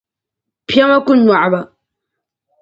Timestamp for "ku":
1.05-1.11